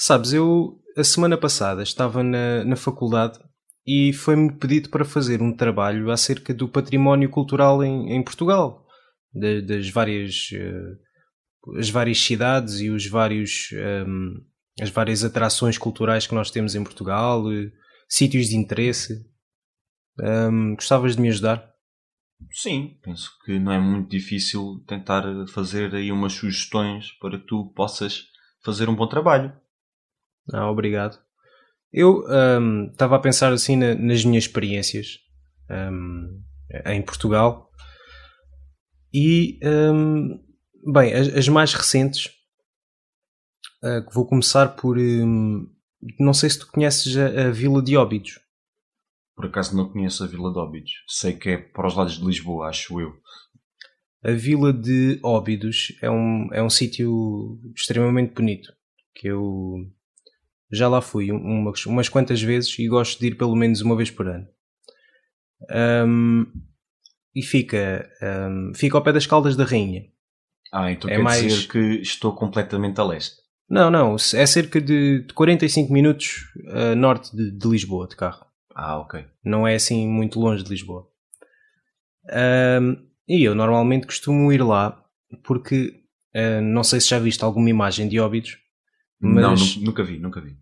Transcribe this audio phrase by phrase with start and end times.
[0.00, 3.38] Sabes, eu a semana passada estava na, na faculdade
[3.84, 8.86] e foi-me pedido para fazer um trabalho acerca do património cultural em, em Portugal,
[9.34, 14.34] da- das várias, eh, as várias cidades e os vários, ehm,
[14.80, 17.72] as várias atrações culturais que nós temos em Portugal, eh,
[18.08, 19.26] sítios de interesse.
[20.20, 21.68] Ehm, gostavas de me ajudar?
[22.52, 27.72] Sim, penso que não é muito difícil tentar fazer aí umas sugestões para que tu
[27.74, 28.24] possas
[28.64, 29.52] fazer um bom trabalho.
[30.52, 31.18] Ah, obrigado.
[31.92, 32.22] Eu
[32.90, 35.18] estava a pensar assim na- nas minhas experiências
[35.70, 36.40] ahm,
[36.86, 37.70] em Portugal
[39.12, 40.38] e, ahm,
[40.92, 42.30] bem, as, as mais recentes,
[43.82, 44.98] que vou começar por.
[44.98, 45.66] ahm,
[46.18, 48.38] não sei se tu conheces a, a Vila de Óbidos.
[49.34, 50.92] Por acaso não conheço a Vila de Óbidos.
[51.08, 53.14] Sei que é para os lados de Lisboa, acho eu.
[54.24, 58.72] A Vila de Óbidos é um, é um sítio extremamente bonito
[59.14, 59.76] que eu
[60.70, 63.96] já lá fui um- umas, umas quantas vezes e gosto de ir pelo menos uma
[63.96, 64.46] vez por ano.
[65.70, 66.44] Ahm,
[67.34, 70.04] e fica, ahm, fica ao pé das Caldas da Rainha.
[70.72, 73.36] Ah, então É quer mais- dizer que estou completamente a leste.
[73.68, 78.46] Não, não, é cerca de de 45 minutos a norte de, de Lisboa de carro.
[78.74, 79.24] Ah, ok.
[79.44, 81.08] não é assim muito longe de Lisboa.
[82.30, 82.96] Ahm,
[83.28, 85.02] e eu normalmente costumo ir lá
[85.44, 85.94] porque
[86.34, 88.58] ah, não sei se já viste alguma imagem de Óbidos,
[89.20, 90.56] Não, nu- nunca vi, nunca vi.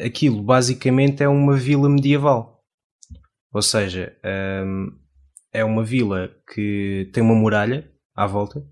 [0.00, 2.62] aquilo basicamente é uma vila medieval.
[3.52, 4.88] Ou seja, ahm,
[5.52, 8.64] é uma vila que tem uma muralha à volta.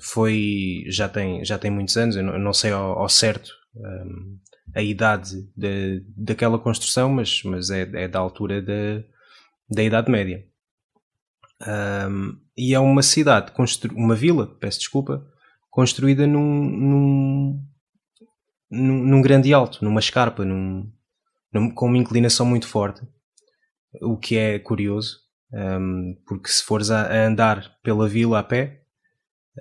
[0.00, 3.50] Foi já tem já tem muitos anos, eu não, eu não sei ao, ao certo
[3.76, 4.36] ahm,
[4.74, 5.68] a idade da,
[6.16, 9.02] daquela construção, mas, mas é, é da altura da,
[9.70, 10.44] da Idade Média.
[11.60, 13.52] Ahm, e é uma cidade,
[13.94, 15.26] uma vila, peço desculpa,
[15.70, 17.64] construída num, num,
[18.70, 20.90] num, num grande alto, numa escarpa, num,
[21.52, 23.02] num- com uma inclinação muito forte,
[24.02, 25.18] o que é curioso,
[25.52, 28.82] ahm, porque se fores a, a andar pela vila a pé,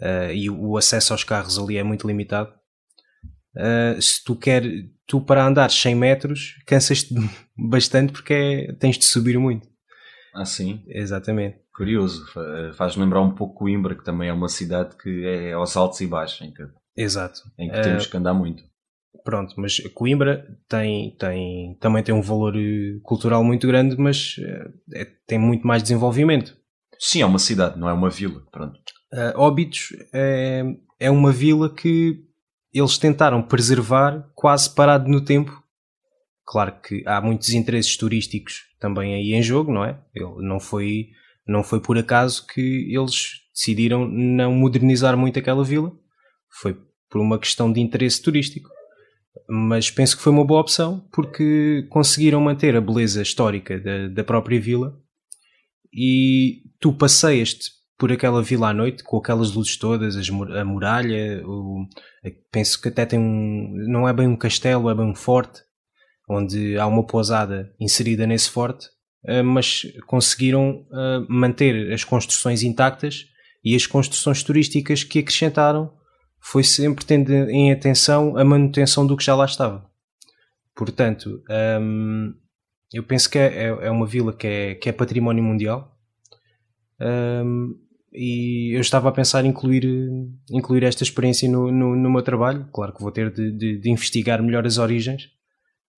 [0.02, 2.54] ah, e o acesso aos carros ali é muito limitado,
[3.56, 4.64] ah, se tu quer,
[5.06, 7.14] tu para andar 100 metros, cansas-te
[7.58, 9.68] bastante porque é- tens de subir muito.
[10.36, 10.84] Ah, sim.
[10.88, 11.58] Exatamente.
[11.76, 12.28] Curioso.
[12.31, 16.00] Fa- Faz lembrar um pouco Coimbra, que também é uma cidade que é aos altos
[16.02, 16.64] e baixos, em que,
[16.96, 17.42] Exato.
[17.58, 18.64] em que temos que andar muito.
[19.24, 25.02] Pronto, mas Coimbra tem, tem, também tem um valor eh, cultural muito grande, mas eh,
[25.02, 26.56] é- tem muito mais desenvolvimento.
[27.00, 28.42] Sim, é uma cidade, não é uma vila.
[28.52, 28.80] Pronto.
[29.14, 30.64] Uh, Óbidos é,
[31.00, 32.24] é uma vila que
[32.74, 35.64] eles tentaram preservar quase parado no tempo.
[36.46, 40.00] Claro que há muitos interesses turísticos também aí em jogo, não é?
[40.14, 41.10] Ele- não, foi,
[41.48, 45.92] não foi por acaso que eles decidiram não modernizar muito aquela vila.
[46.50, 46.78] Foi
[47.10, 48.70] por uma questão de interesse turístico.
[49.50, 54.24] Mas penso que foi uma boa opção porque conseguiram manter a beleza histórica da, da
[54.24, 54.98] própria vila.
[55.94, 61.42] E tu passeias-te por aquela vila à noite com aquelas luzes todas, as a muralha,
[61.46, 61.88] o-
[62.52, 65.62] penso que até tem um, não é bem um castelo, é bem um forte,
[66.30, 68.88] onde há uma pousada inserida nesse forte,
[69.25, 73.25] eh, mas conseguiram eh, manter as construções intactas
[73.64, 75.92] e as construções turísticas que acrescentaram
[76.40, 79.86] foi sempre tendo em atenção a manutenção do que já lá estava.
[80.75, 81.44] Portanto,
[81.81, 82.34] hum,
[82.94, 85.98] eu penso que é, é uma vila que é, que é património mundial.
[87.00, 87.75] Hum,
[88.14, 89.86] e eu estava a pensar em incluir,
[90.50, 92.68] incluir esta experiência no, no, no meu trabalho.
[92.74, 95.30] Claro que vou ter de, de- de investigar melhor as origens,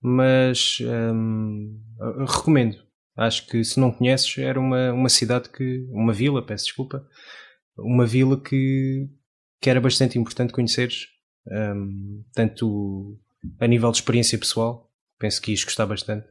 [0.01, 0.77] mas
[1.13, 1.79] hum,
[2.27, 2.77] recomendo.
[3.15, 5.85] Acho que se não conheces, era uma, uma cidade que.
[5.91, 7.05] uma vila, peço desculpa.
[7.77, 9.07] Uma vila que,
[9.61, 11.07] que era bastante importante conheceres,
[11.47, 13.17] hum, tanto
[13.59, 16.27] a nível de experiência pessoal, penso que ias gostar bastante,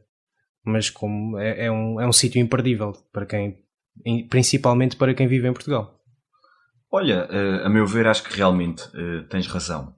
[0.63, 3.63] mas como é, é um, é um sítio imperdível para quem,
[4.05, 5.99] em- principalmente para quem vive em Portugal.
[6.91, 9.95] Olha, eh, a meu ver, acho que realmente eh, tens razão.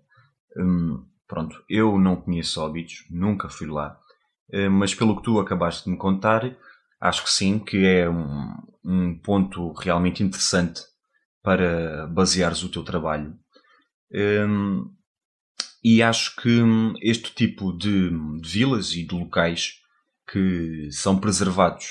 [0.57, 3.97] Hum, pronto, eu não conheço Óbidos, nunca fui lá,
[4.51, 6.53] eh, mas pelo que tu acabaste de me contar,
[6.99, 8.53] acho que sim, que é um,
[8.83, 10.81] um ponto realmente interessante
[11.43, 13.35] para baseares o teu trabalho.
[14.13, 14.85] Hum,
[15.83, 16.49] e acho que
[17.01, 18.09] este tipo de,
[18.41, 19.73] de vilas e de locais
[20.31, 21.85] que são preservados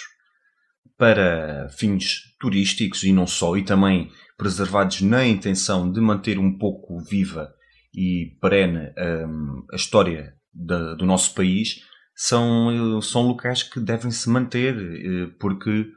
[0.97, 7.01] para fins turísticos e não só, e também preservados na intenção de manter um pouco
[7.01, 7.53] viva
[7.95, 8.93] e perene
[9.27, 11.81] hum, a história da- do nosso país,
[12.15, 15.91] são, são locais que devem se manter, eh, porque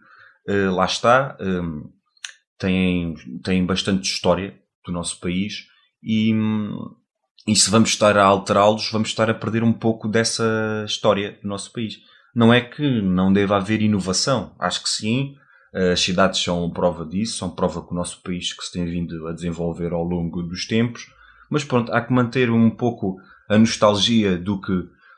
[0.48, 1.90] eh, lá está, hum,
[2.58, 4.54] têm, têm bastante história
[4.86, 5.68] do nosso país
[6.04, 6.34] e,
[7.46, 11.48] E se vamos estar a alterá-los, vamos estar a perder um pouco dessa história do
[11.48, 12.00] nosso país.
[12.34, 14.56] Não é que não deva haver inovação.
[14.60, 15.36] Acho que sim.
[15.74, 19.28] As cidades são prova disso, são prova que o nosso país que se tem vindo
[19.28, 21.08] a desenvolver ao longo dos tempos.
[21.50, 23.18] Mas pronto, há que manter um pouco
[23.50, 24.72] a nostalgia do que,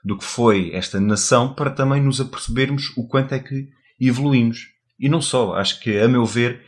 [0.03, 3.67] do que foi esta nação para também nos apercebermos o quanto é que
[3.99, 4.67] evoluímos.
[4.99, 6.61] E não só, acho que, a meu ver,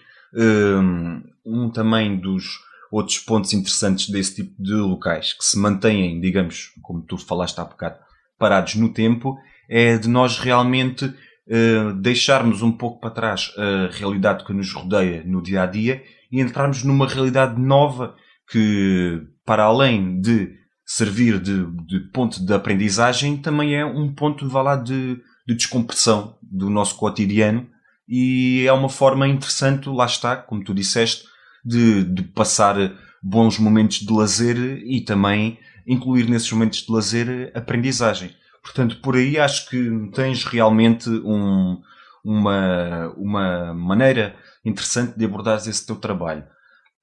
[1.45, 2.59] um também dos
[2.91, 7.63] outros pontos interessantes desse tipo de locais que se mantêm, digamos, como tu falaste há
[7.63, 7.97] bocado,
[8.38, 9.38] parados no tempo,
[9.69, 15.24] é de nós realmente uh, deixarmos um pouco para trás a realidade que nos rodeia
[15.25, 18.15] no dia a dia e entrarmos numa realidade nova
[18.50, 24.62] que, para além de servir de, de ponto de aprendizagem, também é um ponto, vá
[24.62, 27.68] lá, de, de descompressão do nosso cotidiano
[28.07, 31.25] e é uma forma interessante, lá está, como tu disseste,
[31.63, 32.75] de, de passar
[33.21, 38.31] bons momentos de lazer e também incluir nesses momentos de lazer aprendizagem.
[38.62, 41.81] Portanto, por aí acho que tens realmente um,
[42.24, 46.44] uma, uma maneira interessante de abordar esse teu trabalho.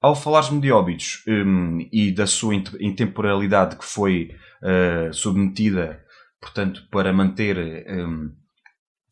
[0.01, 4.31] Ao falares-me de óbitos um, e da sua intemporalidade que foi
[4.61, 5.99] uh, submetida,
[6.39, 7.57] portanto, para manter
[7.89, 8.31] um,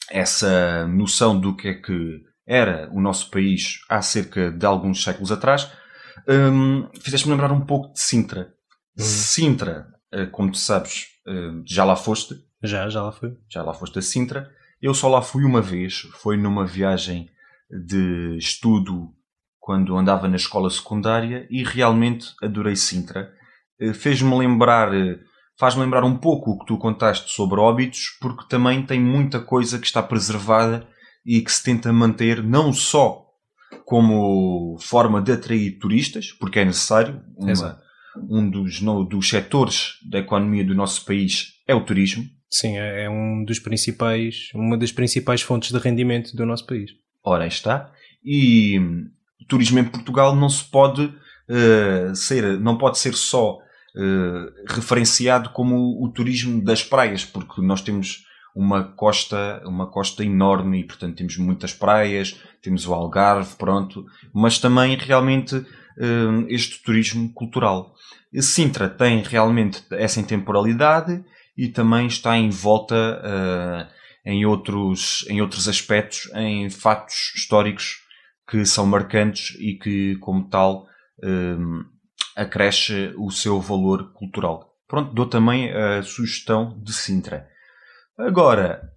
[0.10, 5.32] essa noção do que é que era o nosso país há cerca de alguns séculos
[5.32, 5.72] atrás,
[6.28, 8.54] um, fizeste-me lembrar um pouco de Sintra.
[8.98, 9.02] Hum.
[9.02, 12.36] Sintra, uh, como tu sabes, uh, já lá foste.
[12.62, 13.36] Já, já lá fui.
[13.50, 14.50] Já lá foste a Sintra.
[14.82, 17.30] Eu só lá fui uma vez, foi numa viagem
[17.70, 19.10] de estudo
[19.60, 23.34] quando andava na escola secundária e realmente adorei Sintra.
[23.82, 24.92] Uh, Fez-me lembrar
[25.60, 29.80] faz-me lembrar um pouco o que tu contaste sobre óbitos, porque também tem muita coisa
[29.80, 30.88] que está preservada
[31.26, 33.24] e que se tenta manter não só
[33.86, 37.80] como forma de atrair turistas, porque é necessário, uma,
[38.30, 42.24] um dos, no, dos setores da economia do nosso país é o turismo.
[42.50, 46.92] Sim, é, é um dos principais, uma das principais fontes de rendimento do nosso país.
[47.24, 47.92] Ora, está.
[48.24, 53.58] E o turismo em Portugal não se pode uh, ser, não pode ser só
[54.68, 58.24] referenciado como o turismo das praias, porque nós temos
[58.56, 64.60] uma costa, uma costa enorme e, portanto, temos muitas praias, temos o Algarve, pronto, mas
[64.60, 67.94] também realmente uh, este turismo cultural.
[68.40, 71.24] Sintra tem realmente essa intemporalidade
[71.58, 73.92] e também está em volta uh,
[74.26, 78.02] em, outros, em outros aspectos, em fatos históricos
[78.48, 80.88] que são marcantes e que, como tal,
[82.36, 84.74] acresce o seu valor cultural.
[84.88, 87.48] Pronto, dou também a sugestão de Sintra.
[88.18, 88.92] Agora,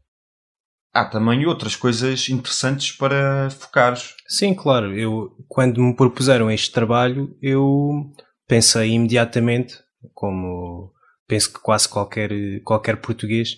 [0.93, 4.15] há também outras coisas interessantes para focares.
[4.27, 4.95] Sim, claro.
[4.95, 8.13] Eu, quando me propuseram este trabalho, eu
[8.47, 9.79] pensei imediatamente,
[10.15, 10.93] como
[11.27, 12.31] penso que quase qualquer,
[12.63, 13.57] qualquer português,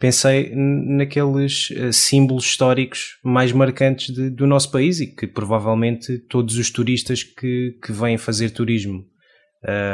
[0.00, 6.56] pensei naqueles eh, símbolos históricos mais marcantes de, do nosso país e que provavelmente todos
[6.56, 9.04] os turistas que, que vêm fazer turismo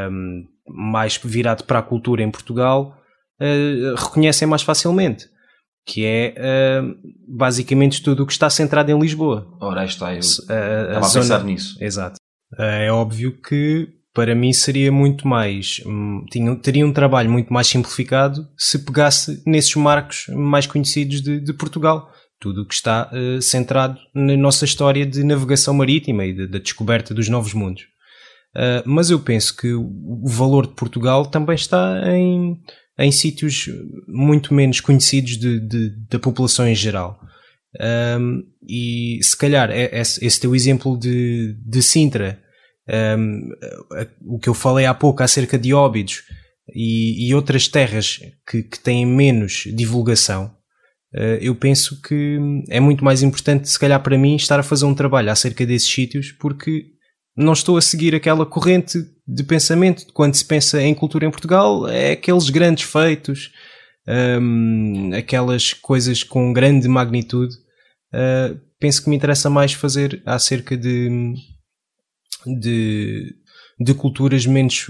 [0.08, 2.96] um, mais virado para a cultura em Portugal
[3.40, 5.26] uh, reconhecem mais facilmente.
[5.84, 6.94] Que é uh,
[7.28, 9.56] basicamente tudo o que está centrado em Lisboa.
[9.60, 11.22] Ora, aí está, eu estava a, zona...
[11.22, 11.76] pensar nisso.
[11.80, 12.16] Exato.
[12.58, 15.82] é óbvio que para mim seria muito mais.
[15.84, 21.38] Hum, tinha, teria um trabalho muito mais simplificado se pegasse nesses marcos mais conhecidos de,
[21.38, 22.10] de Portugal.
[22.40, 26.60] Tudo o que está uh, centrado na nossa história de navegação marítima e da de,
[26.60, 27.82] descoberta dos novos mundos.
[28.56, 32.58] Uh, mas eu penso que o valor de Portugal também está em,
[32.98, 33.68] em sítios
[34.08, 37.20] muito menos conhecidos de, de, da população em geral.
[38.18, 42.40] Um, e se calhar é, é, esse teu exemplo de, de Sintra,
[42.88, 43.50] um,
[44.24, 46.22] o que eu falei há pouco acerca de Óbidos
[46.74, 50.54] e, e outras terras que, que, têm menos divulgação,
[51.14, 52.38] uh, eu penso que
[52.68, 55.88] é muito mais importante, se calhar para mim, estar a fazer um trabalho acerca desses
[55.88, 56.86] sítios, porque
[57.36, 61.30] não estou a seguir aquela corrente de pensamento de quando se pensa em cultura em
[61.30, 63.50] Portugal, é aqueles grandes feitos,
[64.08, 67.54] um, aquelas coisas com grande magnitude.
[68.14, 71.34] Uh, penso que me interessa mais fazer acerca de,
[72.44, 73.34] de,
[73.78, 74.86] de culturas menos,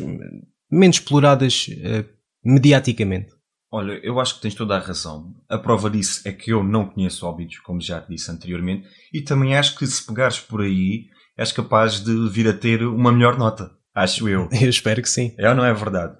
[0.70, 2.08] menos exploradas uh,
[2.44, 3.36] mediaticamente.
[3.70, 5.34] Olha, eu acho que tens toda a razão.
[5.48, 9.20] A prova disso é que eu não conheço óbitos, como já te disse anteriormente, e
[9.20, 13.36] também acho que se pegares por aí, és capaz de vir a ter uma melhor
[13.36, 13.70] nota.
[13.94, 14.48] Acho eu.
[14.60, 15.34] Eu espero que sim.
[15.38, 16.16] É ou não é verdade?